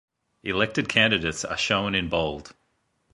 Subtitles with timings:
[0.41, 2.55] Elected candidates are shown in bold.